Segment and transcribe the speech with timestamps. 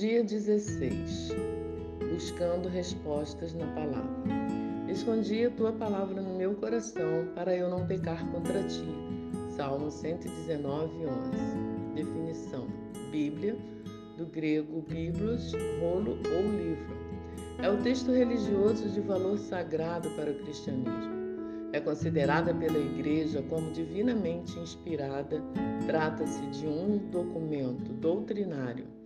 [0.00, 1.28] Dia 16
[2.10, 4.32] Buscando respostas na palavra.
[4.88, 8.82] Escondi a tua palavra no meu coração para eu não pecar contra ti.
[9.50, 11.30] Salmo 119, 11.
[11.94, 12.66] Definição:
[13.12, 13.58] Bíblia,
[14.16, 16.96] do grego biblos, rolo ou livro.
[17.58, 21.12] É o texto religioso de valor sagrado para o cristianismo.
[21.74, 25.42] É considerada pela Igreja como divinamente inspirada,
[25.86, 28.98] trata-se de um documento doutrinário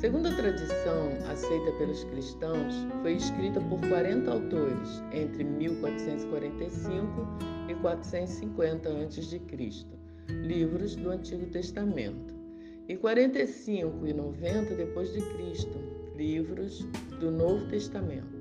[0.00, 2.72] Segundo a tradição aceita pelos cristãos,
[3.02, 7.28] foi escrita por 40 autores entre 1445
[7.68, 9.42] e 450 a.C.,
[10.42, 12.34] livros do Antigo Testamento,
[12.88, 15.78] e 45 e 90 depois de Cristo,
[16.16, 16.78] livros
[17.20, 18.38] do Novo Testamento,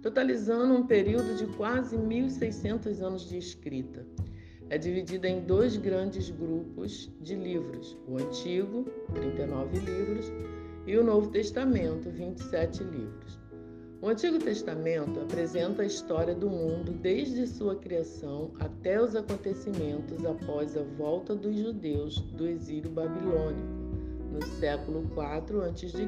[0.00, 4.06] totalizando um período de quase 1600 anos de escrita.
[4.70, 10.32] É dividida em dois grandes grupos de livros: o Antigo, 39 livros,
[10.86, 13.38] e o Novo Testamento, 27 livros.
[14.02, 20.76] O Antigo Testamento apresenta a história do mundo desde sua criação até os acontecimentos após
[20.76, 23.66] a volta dos judeus do exílio babilônico,
[24.30, 26.02] no século IV a.C.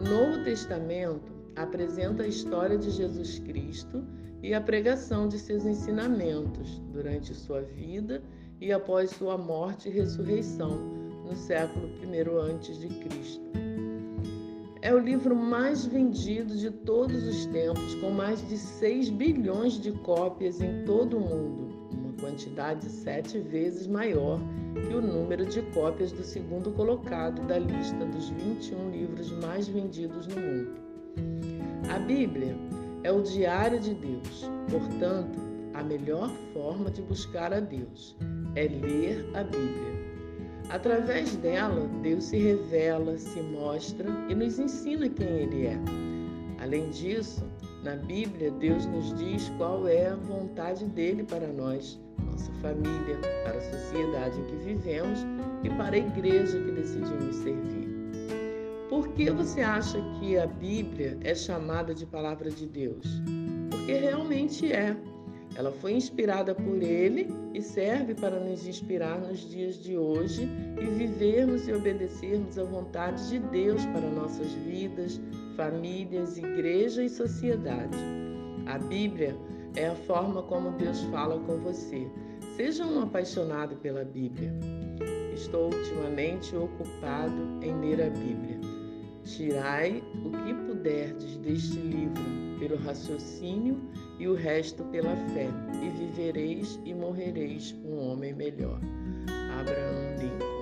[0.00, 4.02] O Novo Testamento apresenta a história de Jesus Cristo
[4.42, 8.20] e a pregação de seus ensinamentos durante sua vida
[8.60, 13.40] e após sua morte e ressurreição no século I a.C.
[14.80, 19.92] É o livro mais vendido de todos os tempos, com mais de 6 bilhões de
[19.92, 24.40] cópias em todo o mundo, uma quantidade sete vezes maior
[24.88, 30.26] que o número de cópias do segundo colocado da lista dos 21 livros mais vendidos
[30.28, 30.80] no mundo.
[31.90, 32.56] A Bíblia
[33.02, 35.38] é o diário de Deus, portanto,
[35.74, 38.16] a melhor forma de buscar a Deus
[38.54, 39.97] é ler a Bíblia.
[40.70, 45.78] Através dela, Deus se revela, se mostra e nos ensina quem Ele é.
[46.60, 47.42] Além disso,
[47.82, 51.98] na Bíblia, Deus nos diz qual é a vontade dele para nós,
[52.30, 55.20] nossa família, para a sociedade em que vivemos
[55.64, 57.88] e para a igreja que decidimos servir.
[58.90, 63.06] Por que você acha que a Bíblia é chamada de palavra de Deus?
[63.70, 64.96] Porque realmente é.
[65.54, 70.48] Ela foi inspirada por ele e serve para nos inspirar nos dias de hoje
[70.80, 75.20] e vivermos e obedecermos à vontade de Deus para nossas vidas,
[75.56, 77.98] famílias, igreja e sociedade.
[78.66, 79.36] A Bíblia
[79.74, 82.08] é a forma como Deus fala com você.
[82.56, 84.52] Seja um apaixonado pela Bíblia.
[85.34, 88.58] Estou ultimamente ocupado em ler a Bíblia.
[89.24, 92.22] Tirai o que puderdes deste livro
[92.58, 93.78] pelo raciocínio
[94.18, 95.48] e o resto pela fé,
[95.82, 98.80] e vivereis e morrereis um homem melhor.
[99.58, 100.58] Abraão Lincoln.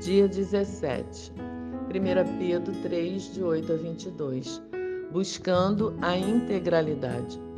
[0.00, 1.32] Dia 17.
[1.90, 4.62] 1 Pedro 3, de 8 a 22.
[5.12, 7.49] Buscando a integralidade.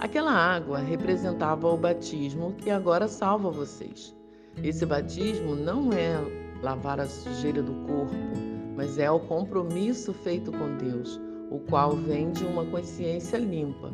[0.00, 4.16] Aquela água representava o batismo que agora salva vocês.
[4.62, 6.16] Esse batismo não é
[6.62, 8.16] lavar a sujeira do corpo,
[8.74, 13.92] mas é o compromisso feito com Deus, o qual vem de uma consciência limpa.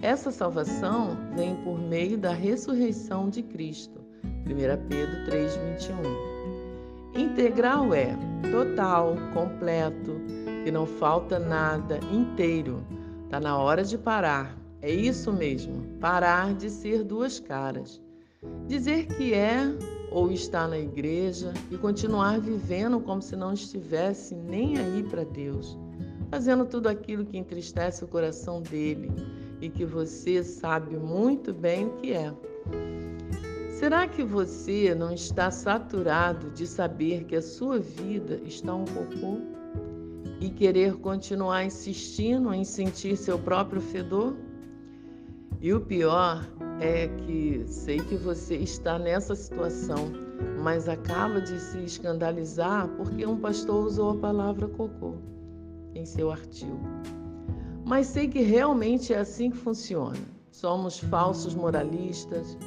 [0.00, 4.00] Essa salvação vem por meio da ressurreição de Cristo.
[4.46, 7.20] 1 Pedro 3:21.
[7.20, 8.16] Integral é
[8.50, 10.22] total, completo,
[10.64, 12.82] que não falta nada, inteiro.
[13.26, 18.02] Está na hora de parar é isso mesmo, parar de ser duas caras.
[18.68, 19.62] Dizer que é
[20.10, 25.78] ou está na igreja e continuar vivendo como se não estivesse nem aí para Deus,
[26.30, 29.10] fazendo tudo aquilo que entristece o coração dele
[29.58, 32.30] e que você sabe muito bem o que é.
[33.70, 39.38] Será que você não está saturado de saber que a sua vida está um cocô
[40.42, 44.36] e querer continuar insistindo em sentir seu próprio fedor?
[45.64, 46.46] E o pior
[46.78, 50.12] é que sei que você está nessa situação,
[50.62, 55.14] mas acaba de se escandalizar porque um pastor usou a palavra cocô
[55.94, 56.78] em seu artigo.
[57.82, 60.18] Mas sei que realmente é assim que funciona.
[60.50, 62.58] Somos falsos moralistas.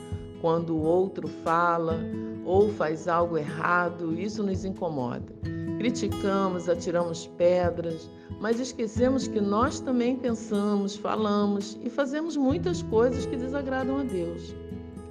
[0.42, 2.00] Quando o outro fala
[2.44, 5.32] ou faz algo errado, isso nos incomoda.
[5.78, 8.10] Criticamos, atiramos pedras,
[8.40, 14.56] mas esquecemos que nós também pensamos, falamos e fazemos muitas coisas que desagradam a Deus.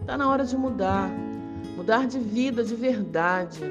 [0.00, 1.10] Está na hora de mudar,
[1.76, 3.64] mudar de vida de verdade,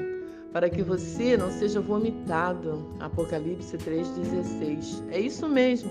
[0.52, 2.86] para que você não seja vomitado.
[2.98, 5.04] Apocalipse 3,16.
[5.10, 5.90] É isso mesmo.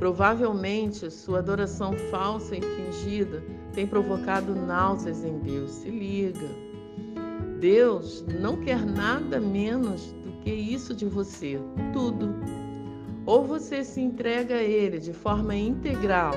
[0.00, 3.42] Provavelmente sua adoração falsa e fingida
[3.72, 5.70] tem provocado náuseas em Deus.
[5.70, 6.48] Se liga.
[7.60, 11.58] Deus não quer nada menos que isso de você,
[11.92, 12.34] tudo.
[13.26, 16.34] Ou você se entrega a Ele de forma integral,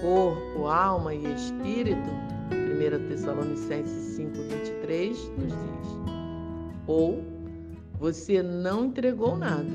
[0.00, 2.08] corpo, alma e espírito,
[2.50, 6.02] 1 Tessalonicenses 5,23 nos diz.
[6.86, 7.22] Ou
[7.98, 9.70] você não entregou nada.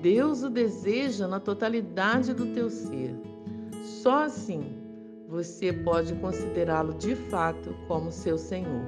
[0.00, 3.14] Deus o deseja na totalidade do teu ser.
[3.82, 4.72] Só assim
[5.28, 8.84] você pode considerá-lo de fato como seu Senhor.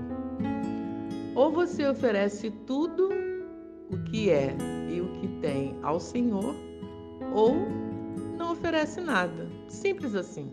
[1.35, 3.18] Ou você oferece tudo
[3.91, 4.55] o que é
[4.89, 6.55] e o que tem ao Senhor,
[7.35, 7.55] ou
[8.37, 9.47] não oferece nada.
[9.69, 10.51] Simples assim.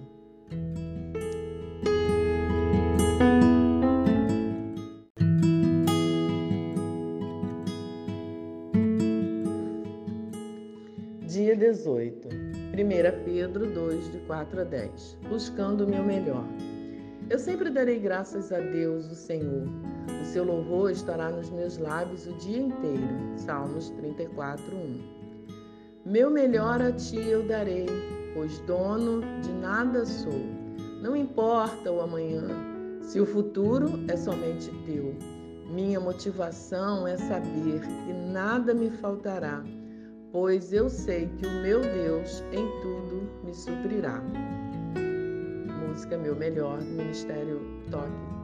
[11.27, 12.27] Dia 18.
[12.27, 15.17] 1 Pedro 2, de 4 a 10.
[15.29, 16.45] Buscando o meu melhor.
[17.29, 19.67] Eu sempre darei graças a Deus, o Senhor.
[20.35, 23.07] Seu louvor estará nos meus lábios o dia inteiro.
[23.37, 25.01] Salmos 34, 1.
[26.05, 27.85] Meu melhor a ti eu darei,
[28.33, 30.41] pois dono de nada sou.
[31.01, 32.49] Não importa o amanhã,
[33.01, 35.15] se o futuro é somente teu.
[35.69, 39.63] Minha motivação é saber que nada me faltará,
[40.33, 44.21] pois eu sei que o meu Deus em tudo me suprirá.
[45.87, 48.34] Música Meu Melhor, do Ministério Toque.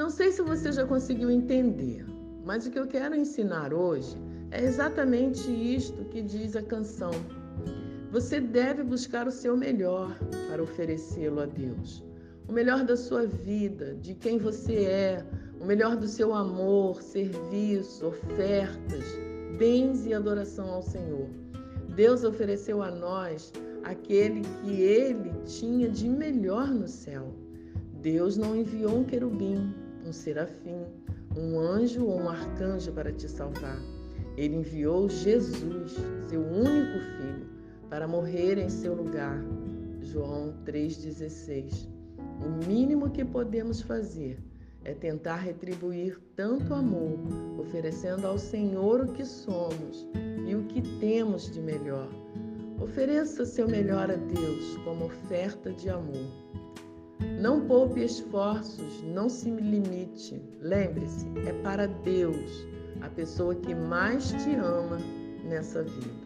[0.00, 2.06] Não sei se você já conseguiu entender,
[2.42, 4.16] mas o que eu quero ensinar hoje
[4.50, 7.10] é exatamente isto que diz a canção.
[8.10, 10.18] Você deve buscar o seu melhor
[10.48, 12.02] para oferecê-lo a Deus.
[12.48, 15.26] O melhor da sua vida, de quem você é,
[15.60, 19.04] o melhor do seu amor, serviço, ofertas,
[19.58, 21.28] bens e adoração ao Senhor.
[21.94, 23.52] Deus ofereceu a nós
[23.84, 27.34] aquele que ele tinha de melhor no céu.
[28.00, 29.74] Deus não enviou um querubim,
[30.06, 30.84] um serafim,
[31.36, 33.78] um anjo ou um arcanjo para te salvar.
[34.36, 35.96] Ele enviou Jesus,
[36.28, 37.46] seu único filho,
[37.88, 39.42] para morrer em seu lugar.
[40.00, 41.88] João 3,16.
[42.18, 44.38] O mínimo que podemos fazer
[44.84, 47.18] é tentar retribuir tanto amor,
[47.58, 50.08] oferecendo ao Senhor o que somos
[50.46, 52.08] e o que temos de melhor.
[52.80, 56.30] Ofereça seu melhor a Deus como oferta de amor.
[57.40, 60.42] Não poupe esforços, não se limite.
[60.60, 62.66] Lembre-se, é para Deus
[63.00, 64.98] a pessoa que mais te ama
[65.42, 66.20] nessa vida.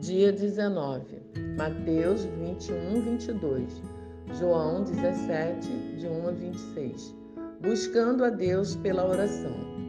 [0.00, 1.22] Dia 19,
[1.56, 3.80] Mateus 21, 22,
[4.40, 5.68] João 17,
[5.98, 7.14] de 1 a 26.
[7.62, 9.83] Buscando a Deus pela oração.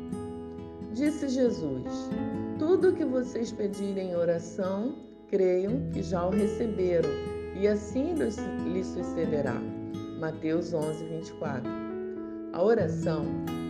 [0.95, 2.09] Disse Jesus:
[2.57, 4.95] Tudo o que vocês pedirem em oração,
[5.27, 7.09] creiam que já o receberam,
[7.53, 9.61] e assim lhes sucederá.
[10.21, 11.69] Mateus 11, 24.
[12.53, 13.25] A oração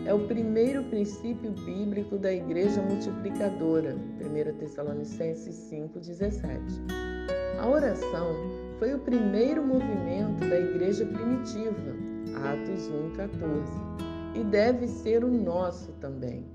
[0.06, 6.62] é o primeiro princípio bíblico da igreja multiplicadora, 1 Tessalonicenses 5, 17.
[7.60, 8.36] A oração
[8.78, 11.96] foi o primeiro movimento da igreja primitiva,
[12.36, 13.74] Atos 1, 14,
[14.36, 16.55] e deve ser o nosso também.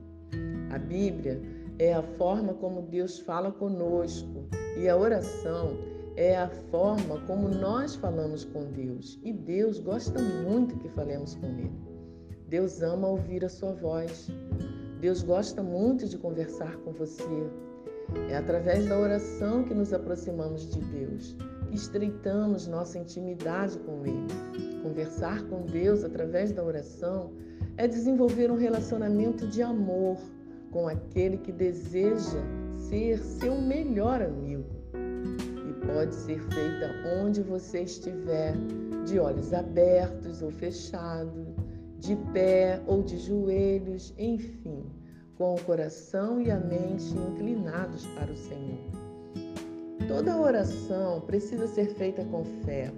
[0.71, 1.41] A Bíblia
[1.79, 4.45] é a forma como Deus fala conosco
[4.79, 5.77] e a oração
[6.17, 9.19] é a forma como nós falamos com Deus.
[9.25, 11.73] E Deus gosta muito que falemos com Ele.
[12.49, 14.29] Deus ama ouvir a sua voz.
[15.01, 17.25] Deus gosta muito de conversar com você.
[18.29, 21.37] É através da oração que nos aproximamos de Deus,
[21.69, 24.83] que estreitamos nossa intimidade com Ele.
[24.83, 27.33] Conversar com Deus através da oração
[27.77, 30.19] é desenvolver um relacionamento de amor
[30.71, 32.39] com aquele que deseja
[32.79, 34.65] ser seu melhor amigo.
[34.95, 38.55] E pode ser feita onde você estiver,
[39.07, 41.49] de olhos abertos ou fechados,
[41.99, 44.85] de pé ou de joelhos, enfim,
[45.37, 48.79] com o coração e a mente inclinados para o Senhor.
[50.09, 52.93] Toda oração precisa ser feita com fé.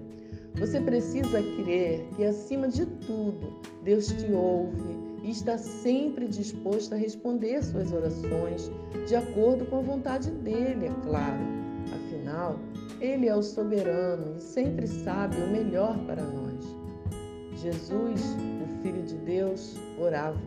[0.58, 6.96] Você precisa crer que, acima de tudo, Deus te ouve e está sempre disposto a
[6.96, 8.70] responder suas orações
[9.06, 11.62] de acordo com a vontade dele, é claro.
[11.94, 12.58] Afinal,
[13.00, 16.64] ele é o soberano e sempre sabe o melhor para nós.
[17.54, 18.20] Jesus,
[18.62, 20.40] o Filho de Deus, orava.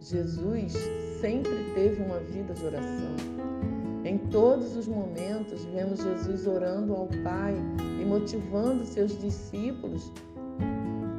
[0.00, 0.74] Jesus
[1.20, 3.16] sempre teve uma vida de oração.
[4.04, 7.54] Em todos os momentos, vemos Jesus orando ao Pai
[8.00, 10.12] e motivando seus discípulos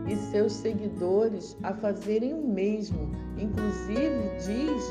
[0.08, 3.12] e seus seguidores a fazerem o mesmo.
[3.38, 4.84] Inclusive, diz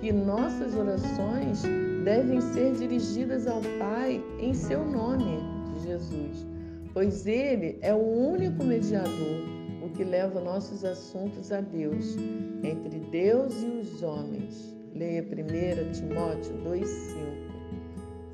[0.00, 1.62] que nossas orações
[2.04, 5.38] devem ser dirigidas ao Pai em seu nome,
[5.82, 6.46] Jesus,
[6.92, 9.42] pois Ele é o único mediador,
[9.82, 12.16] o que leva nossos assuntos a Deus,
[12.62, 14.76] entre Deus e os homens.
[14.94, 17.48] Leia 1 Timóteo 2,5.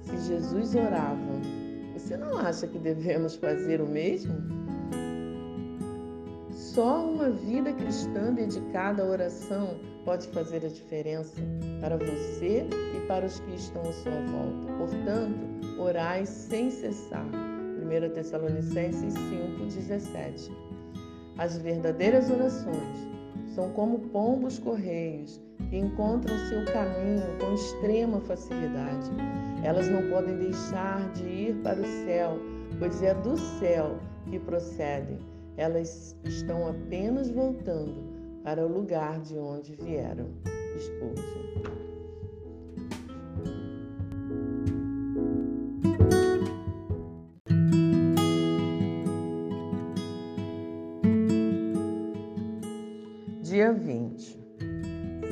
[0.02, 1.40] Se Jesus orava,
[1.92, 4.63] você não acha que devemos fazer o mesmo?
[6.74, 11.40] Só uma vida cristã dedicada à oração pode fazer a diferença
[11.80, 12.66] para você
[12.96, 14.72] e para os que estão à sua volta.
[14.76, 17.24] Portanto, orai sem cessar.
[17.28, 20.50] 1 Tessalonicenses 5,17.
[21.38, 23.08] As verdadeiras orações
[23.54, 25.40] são como pombos correios
[25.70, 29.12] que encontram seu caminho com extrema facilidade.
[29.62, 32.36] Elas não podem deixar de ir para o céu,
[32.80, 33.96] pois é do céu
[34.28, 35.33] que procedem.
[35.56, 40.28] Elas estão apenas voltando para o lugar de onde vieram.
[40.78, 41.44] Spurgeon.
[53.42, 54.44] Dia 20.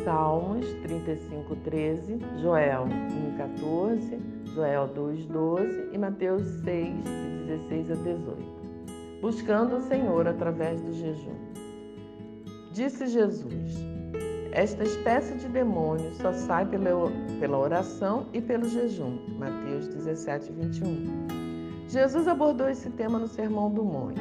[0.04, 4.18] Salmos 35, 13, Joel 1, 14,
[4.54, 6.94] Joel 2, 12 e Mateus 6,
[7.46, 8.61] 16 a 18
[9.22, 11.36] buscando o Senhor através do jejum.
[12.72, 13.76] Disse Jesus:
[14.50, 19.18] Esta espécie de demônio só sai pela oração e pelo jejum.
[19.38, 21.42] Mateus 17, 21.
[21.88, 24.20] Jesus abordou esse tema no Sermão do Monte.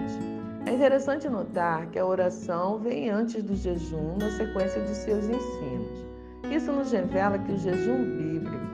[0.68, 6.06] É interessante notar que a oração vem antes do jejum na sequência de seus ensinos.
[6.52, 8.72] Isso nos revela que o jejum bíblico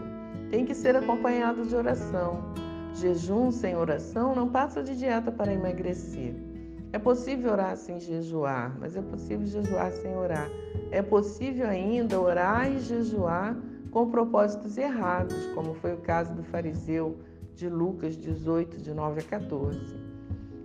[0.51, 2.66] tem que ser acompanhado de oração.
[3.00, 6.34] Jejum sem oração não passa de dieta para emagrecer.
[6.92, 10.50] É possível orar sem jejuar, mas é possível jejuar sem orar.
[10.89, 13.56] É possível ainda orar e jejuar
[13.92, 17.20] com propósitos errados, como foi o caso do fariseu
[17.54, 19.80] de Lucas 18, de 9 a 14.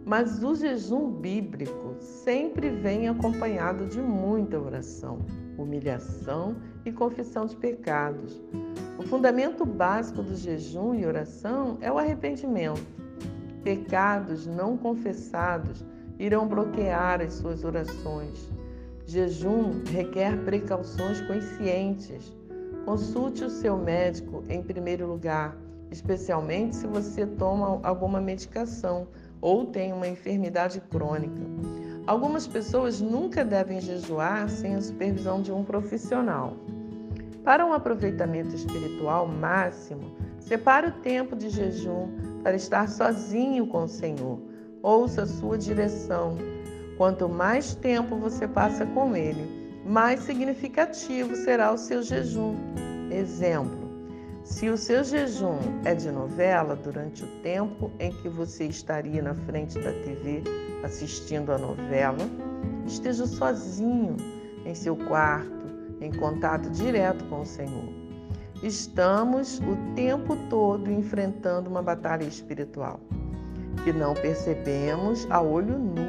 [0.07, 5.19] Mas o jejum bíblico sempre vem acompanhado de muita oração,
[5.62, 8.40] humilhação e confissão de pecados.
[8.99, 12.87] O fundamento básico do jejum e oração é o arrependimento.
[13.62, 15.85] Pecados não confessados
[16.19, 18.50] irão bloquear as suas orações.
[19.07, 22.37] Jejum requer precauções conscientes.
[22.85, 25.57] Consulte o seu médico em primeiro lugar,
[25.90, 29.07] especialmente se você toma alguma medicação
[29.40, 31.42] ou tem uma enfermidade crônica.
[32.06, 36.56] Algumas pessoas nunca devem jejuar sem a supervisão de um profissional.
[37.44, 42.09] Para um aproveitamento espiritual máximo, separe o tempo de jejum
[42.42, 44.40] para estar sozinho com o Senhor.
[44.82, 46.37] Ouça a sua direção.
[46.97, 49.49] Quanto mais tempo você passa com Ele,
[49.85, 52.56] mais significativo será o seu jejum.
[53.11, 53.82] Exemplo:
[54.45, 59.35] se o seu jejum é de novela, durante o tempo em que você estaria na
[59.35, 60.43] frente da TV
[60.83, 62.29] assistindo a novela,
[62.87, 64.17] esteja sozinho
[64.65, 65.63] em seu quarto
[66.01, 67.89] em contato direto com o Senhor.
[68.63, 73.01] Estamos o tempo todo enfrentando uma batalha espiritual
[73.85, 76.07] que não percebemos a olho nu,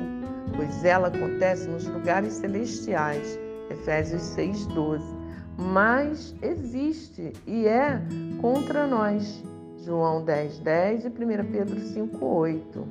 [0.56, 3.40] pois ela acontece nos lugares celestiais.
[3.70, 5.23] Efésios 6:12.
[5.58, 8.02] Mas existe e é
[8.42, 9.44] contra nós.
[9.86, 12.88] João 10:10 10 e 1 Pedro 5:8.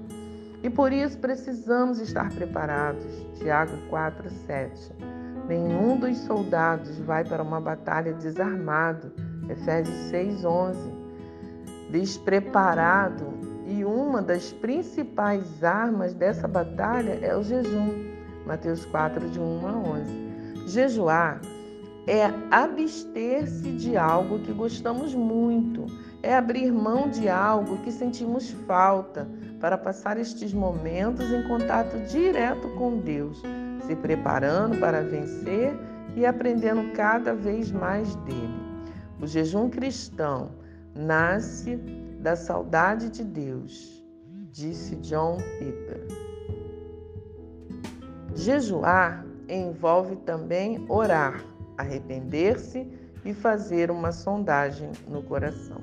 [0.62, 3.04] E por isso precisamos estar preparados.
[3.38, 4.92] Tiago 4:7.
[5.48, 9.10] Nenhum dos soldados vai para uma batalha desarmado.
[9.48, 10.90] Efésios 6:11.
[11.90, 13.32] Despreparado,
[13.66, 18.12] e uma das principais armas dessa batalha é o jejum.
[18.46, 20.68] Mateus 4 de 1 a 11.
[20.68, 21.40] Jejuar
[22.06, 25.86] é abster-se de algo que gostamos muito,
[26.22, 29.28] é abrir mão de algo que sentimos falta
[29.60, 33.40] para passar estes momentos em contato direto com Deus
[33.86, 35.74] se preparando para vencer
[36.14, 38.62] e aprendendo cada vez mais dele.
[39.20, 40.50] O jejum cristão
[40.94, 41.76] nasce
[42.20, 44.04] da saudade de Deus,
[44.50, 46.06] disse John Piper.
[48.34, 51.44] Jejuar envolve também orar,
[51.76, 52.86] arrepender-se
[53.24, 55.80] e fazer uma sondagem no coração.